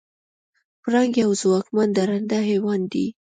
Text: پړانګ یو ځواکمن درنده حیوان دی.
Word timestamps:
پړانګ 0.81 1.13
یو 1.23 1.31
ځواکمن 1.41 1.89
درنده 1.97 2.39
حیوان 2.49 2.81
دی. 2.91 3.05